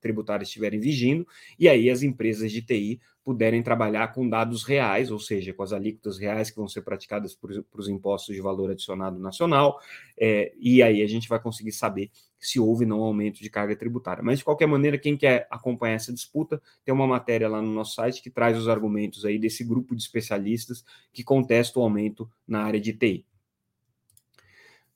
tributárias 0.01 0.49
estiverem 0.49 0.81
vigindo, 0.81 1.27
e 1.59 1.69
aí 1.69 1.91
as 1.91 2.03
empresas 2.03 2.53
de 2.53 2.63
TI 2.63 3.01
puderem 3.25 3.63
trabalhar 3.63 4.09
com 4.13 4.29
dados 4.29 4.65
reais, 4.65 5.11
ou 5.11 5.19
seja, 5.19 5.53
com 5.53 5.63
as 5.63 5.73
alíquotas 5.73 6.19
reais 6.19 6.51
que 6.51 6.57
vão 6.57 6.67
ser 6.67 6.83
praticadas 6.83 7.35
para 7.35 7.81
os 7.81 7.89
impostos 7.89 8.35
de 8.35 8.41
valor 8.41 8.71
adicionado 8.71 9.19
nacional, 9.19 9.79
é, 10.19 10.53
e 10.59 10.83
aí 10.83 11.03
a 11.03 11.07
gente 11.07 11.29
vai 11.29 11.41
conseguir 11.41 11.73
saber 11.73 12.11
se 12.39 12.59
houve 12.59 12.85
não 12.85 13.01
aumento 13.01 13.41
de 13.41 13.49
carga 13.49 13.77
tributária. 13.77 14.23
Mas, 14.23 14.41
de 14.41 14.45
qualquer 14.45 14.67
maneira, 14.67 14.99
quem 14.99 15.17
quer 15.17 15.47
acompanhar 15.49 15.95
essa 15.95 16.13
disputa, 16.13 16.61
tem 16.85 16.93
uma 16.93 17.07
matéria 17.07 17.49
lá 17.49 17.63
no 17.63 17.73
nosso 17.73 17.95
site 17.95 18.21
que 18.21 18.31
traz 18.31 18.59
os 18.59 18.69
argumentos 18.69 19.25
aí 19.25 19.39
desse 19.39 19.63
grupo 19.63 19.95
de 19.95 20.03
especialistas 20.03 20.85
que 21.13 21.23
contesta 21.23 21.79
o 21.79 21.83
aumento 21.83 22.29
na 22.47 22.65
área 22.65 22.81
de 22.81 22.93
TI. 22.93 23.25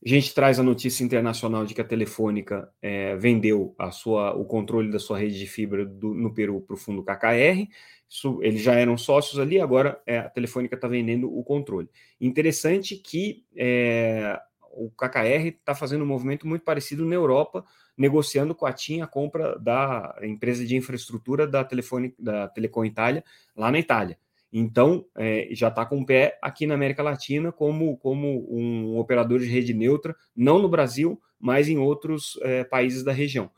A 0.06 0.08
gente 0.08 0.32
traz 0.32 0.60
a 0.60 0.62
notícia 0.62 1.02
internacional 1.02 1.66
de 1.66 1.75
que 1.75 1.80
a 1.80 1.84
Telefônica 1.84 2.72
é, 2.80 3.16
vendeu 3.16 3.75
a 3.76 3.90
sua, 3.90 4.36
o 4.36 4.44
controle 4.44 4.88
da 4.88 5.00
sua 5.00 5.18
rede 5.18 5.36
de 5.36 5.48
fibra 5.48 5.84
do, 5.84 6.14
no 6.14 6.32
Peru 6.32 6.60
para 6.60 6.75
o 6.75 6.76
fundo 6.76 7.02
KKR. 7.02 7.66
Isso, 8.08 8.40
eles 8.40 8.62
já 8.62 8.75
eram 8.75 8.96
sócios 8.96 9.40
ali, 9.40 9.60
agora 9.60 10.00
é, 10.06 10.18
a 10.18 10.30
Telefônica 10.30 10.76
está 10.76 10.86
vendendo 10.86 11.28
o 11.36 11.42
controle. 11.42 11.88
Interessante 12.20 12.94
que 12.94 13.44
é, 13.56 14.40
o 14.70 14.92
KKR 14.92 15.48
está 15.48 15.75
fazendo 15.75 16.04
um 16.04 16.06
movimento 16.06 16.46
muito 16.46 16.62
parecido 16.62 17.04
na 17.04 17.16
Europa, 17.16 17.64
negociando 17.98 18.54
com 18.54 18.64
a 18.64 18.72
TIM 18.72 19.00
a 19.00 19.08
compra 19.08 19.58
da 19.58 20.16
empresa 20.22 20.64
de 20.64 20.76
infraestrutura 20.76 21.48
da, 21.48 21.64
telefone, 21.64 22.14
da 22.16 22.46
Telecom 22.46 22.84
Itália, 22.84 23.25
lá 23.56 23.72
na 23.72 23.80
Itália. 23.80 24.16
Então, 24.58 25.04
é, 25.14 25.48
já 25.50 25.68
está 25.68 25.84
com 25.84 26.00
o 26.00 26.06
pé 26.06 26.38
aqui 26.40 26.66
na 26.66 26.72
América 26.72 27.02
Latina 27.02 27.52
como, 27.52 27.94
como 27.98 28.46
um 28.50 28.98
operador 28.98 29.38
de 29.38 29.44
rede 29.44 29.75
neutra, 29.75 30.16
não 30.34 30.58
no 30.58 30.66
Brasil, 30.66 31.20
mas 31.38 31.68
em 31.68 31.76
outros 31.76 32.38
é, 32.40 32.64
países 32.64 33.04
da 33.04 33.12
região 33.12 33.50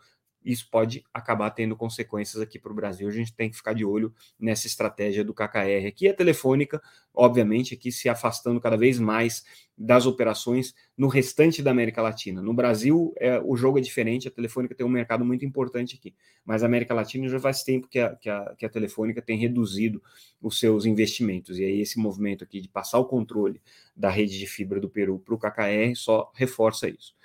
isso 0.49 0.67
pode 0.71 1.05
acabar 1.13 1.51
tendo 1.51 1.77
consequências 1.77 2.41
aqui 2.41 2.59
para 2.59 2.73
o 2.73 2.75
Brasil. 2.75 3.07
A 3.07 3.13
gente 3.13 3.35
tem 3.35 3.51
que 3.51 3.57
ficar 3.57 3.75
de 3.75 3.85
olho 3.85 4.15
nessa 4.41 4.67
estratégia 4.67 5.23
do 5.23 5.35
KKR 5.35 5.87
aqui. 5.87 6.09
A 6.09 6.15
Telefônica, 6.15 6.81
obviamente, 7.15 7.75
aqui 7.75 7.93
se 7.93 8.09
afastando 8.09 8.59
cada 8.59 8.75
vez 8.75 8.99
mais 8.99 9.45
das 9.77 10.07
operações 10.07 10.75
no 10.97 11.07
restante 11.07 11.63
da 11.63 11.71
América 11.71 12.01
Latina. 12.01 12.41
No 12.41 12.55
Brasil, 12.55 13.13
é, 13.19 13.39
o 13.45 13.57
jogo 13.57 13.79
é 13.79 13.83
diferente, 13.83 14.27
a 14.27 14.31
Telefônica 14.31 14.75
tem 14.75 14.87
um 14.87 14.89
mercado 14.89 15.23
muito 15.23 15.45
importante 15.45 15.97
aqui, 15.97 16.15
mas 16.45 16.63
a 16.63 16.67
América 16.67 16.95
Latina 16.95 17.29
já 17.29 17.39
faz 17.39 17.63
tempo 17.63 17.87
que 17.87 17.99
a, 17.99 18.17
que 18.17 18.31
a, 18.31 18.55
que 18.57 18.65
a 18.65 18.71
Telefônica 18.71 19.21
tem 19.21 19.37
reduzido 19.37 20.03
os 20.41 20.59
seus 20.59 20.87
investimentos. 20.87 21.59
E 21.59 21.65
aí 21.65 21.81
esse 21.83 21.99
movimento 21.99 22.43
aqui 22.43 22.63
de 22.63 22.69
passar 22.69 22.99
o 22.99 23.05
controle 23.05 23.61
da 23.95 24.09
rede 24.09 24.39
de 24.39 24.47
fibra 24.47 24.81
do 24.81 24.89
Peru 24.89 25.19
para 25.19 25.35
o 25.35 25.39
KKR 25.39 25.95
só 25.95 26.33
reforça 26.35 26.89
isso. 26.89 27.18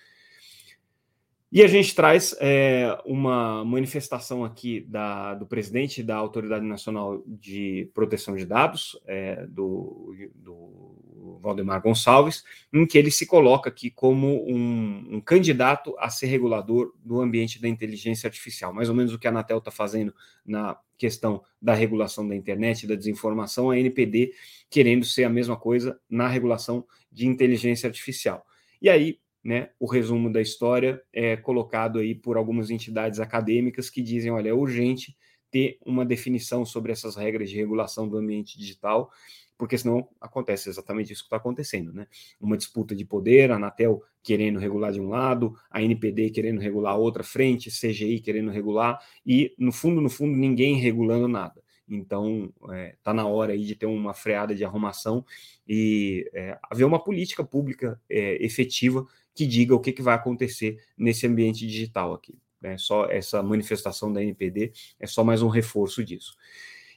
E 1.55 1.61
a 1.61 1.67
gente 1.67 1.93
traz 1.93 2.35
é, 2.39 2.97
uma 3.05 3.63
manifestação 3.63 4.43
aqui 4.43 4.81
da, 4.89 5.35
do 5.35 5.45
presidente 5.45 6.01
da 6.01 6.15
Autoridade 6.15 6.65
Nacional 6.65 7.21
de 7.27 7.91
Proteção 7.93 8.35
de 8.35 8.43
Dados, 8.43 8.99
é, 9.05 9.45
do, 9.45 10.15
do, 10.33 11.37
Valdemar 11.39 11.79
Gonçalves, 11.79 12.43
em 12.73 12.87
que 12.87 12.97
ele 12.97 13.11
se 13.11 13.27
coloca 13.27 13.69
aqui 13.69 13.91
como 13.91 14.43
um, 14.51 15.17
um, 15.17 15.21
candidato 15.21 15.95
a 15.99 16.09
ser 16.09 16.25
regulador 16.25 16.91
do 17.05 17.21
ambiente 17.21 17.61
da 17.61 17.67
inteligência 17.67 18.25
artificial. 18.25 18.73
Mais 18.73 18.89
ou 18.89 18.95
menos 18.95 19.13
o 19.13 19.19
que 19.19 19.27
a 19.27 19.29
Anatel 19.29 19.59
está 19.59 19.69
fazendo 19.69 20.11
na 20.43 20.75
questão 20.97 21.43
da 21.61 21.75
regulação 21.75 22.27
da 22.27 22.35
internet, 22.35 22.87
da 22.87 22.95
desinformação, 22.95 23.69
a 23.69 23.77
NPD 23.77 24.33
querendo 24.71 25.05
ser 25.05 25.23
a 25.23 25.29
mesma 25.29 25.55
coisa 25.55 25.99
na 26.09 26.27
regulação 26.27 26.83
de 27.11 27.27
inteligência 27.27 27.85
artificial. 27.85 28.43
E 28.81 28.89
aí, 28.89 29.19
né, 29.43 29.69
o 29.79 29.85
resumo 29.85 30.31
da 30.31 30.41
história 30.41 31.01
é 31.11 31.35
colocado 31.35 31.99
aí 31.99 32.15
por 32.15 32.37
algumas 32.37 32.69
entidades 32.69 33.19
acadêmicas 33.19 33.89
que 33.89 34.01
dizem, 34.01 34.31
olha, 34.31 34.49
é 34.49 34.53
urgente 34.53 35.17
ter 35.51 35.77
uma 35.85 36.05
definição 36.05 36.65
sobre 36.65 36.91
essas 36.91 37.15
regras 37.15 37.49
de 37.49 37.57
regulação 37.57 38.07
do 38.07 38.17
ambiente 38.17 38.57
digital, 38.57 39.11
porque 39.57 39.77
senão 39.77 40.07
acontece 40.19 40.69
exatamente 40.69 41.13
isso 41.13 41.21
que 41.21 41.27
está 41.27 41.37
acontecendo, 41.37 41.93
né? 41.93 42.07
Uma 42.39 42.57
disputa 42.57 42.95
de 42.95 43.05
poder, 43.05 43.51
a 43.51 43.57
Anatel 43.57 44.01
querendo 44.23 44.57
regular 44.57 44.91
de 44.91 44.99
um 44.99 45.09
lado, 45.09 45.55
a 45.69 45.81
NPD 45.81 46.31
querendo 46.31 46.59
regular 46.59 46.97
outra 46.97 47.23
frente, 47.23 47.69
CGI 47.69 48.19
querendo 48.19 48.49
regular, 48.49 48.99
e 49.25 49.53
no 49.57 49.71
fundo, 49.71 50.01
no 50.01 50.09
fundo, 50.09 50.35
ninguém 50.35 50.75
regulando 50.75 51.27
nada. 51.27 51.61
Então, 51.87 52.51
está 52.61 52.75
é, 52.75 52.95
tá 53.03 53.13
na 53.13 53.27
hora 53.27 53.53
aí 53.53 53.63
de 53.63 53.75
ter 53.75 53.85
uma 53.85 54.13
freada 54.13 54.55
de 54.55 54.63
arrumação 54.63 55.23
e 55.67 56.29
é, 56.33 56.57
haver 56.71 56.85
uma 56.85 57.03
política 57.03 57.43
pública 57.43 58.01
é, 58.09 58.43
efetiva 58.43 59.05
que 59.33 59.45
diga 59.45 59.75
o 59.75 59.79
que, 59.79 59.91
que 59.91 60.01
vai 60.01 60.15
acontecer 60.15 60.77
nesse 60.97 61.25
ambiente 61.27 61.65
digital 61.65 62.13
aqui. 62.13 62.37
Né? 62.61 62.77
Só 62.77 63.05
essa 63.05 63.43
manifestação 63.43 64.11
da 64.11 64.21
NPD 64.21 64.71
é 64.99 65.05
só 65.05 65.23
mais 65.23 65.41
um 65.41 65.49
reforço 65.49 66.03
disso. 66.03 66.35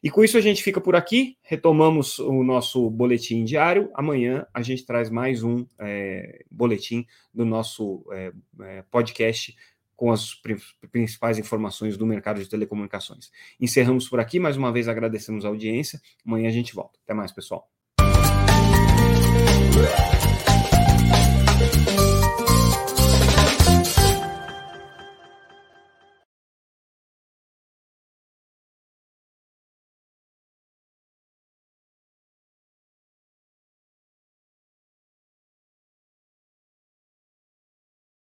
E 0.03 0.11
com 0.11 0.23
isso 0.23 0.37
a 0.37 0.41
gente 0.41 0.63
fica 0.63 0.81
por 0.81 0.95
aqui, 0.95 1.37
retomamos 1.43 2.19
o 2.19 2.45
nosso 2.45 2.89
boletim 2.91 3.45
diário. 3.45 3.91
Amanhã 3.95 4.47
a 4.55 4.63
gente 4.63 4.85
traz 4.85 5.11
mais 5.11 5.43
um 5.43 5.67
é, 5.81 6.45
boletim 6.51 7.07
do 7.35 7.45
nosso 7.45 8.05
é, 8.13 8.33
é, 8.61 8.83
podcast 8.91 9.57
com 9.97 10.13
as 10.13 10.35
principais 10.93 11.39
informações 11.39 11.97
do 11.97 12.07
mercado 12.07 12.41
de 12.41 12.49
telecomunicações. 12.49 13.31
Encerramos 13.59 14.09
por 14.09 14.21
aqui, 14.21 14.39
mais 14.39 14.57
uma 14.57 14.71
vez 14.71 14.87
agradecemos 14.89 15.45
a 15.45 15.49
audiência. 15.49 16.01
Amanhã 16.25 16.49
a 16.49 16.53
gente 16.53 16.75
volta. 16.75 16.99
Até 17.03 17.15
mais, 17.15 17.33
pessoal. 17.33 17.69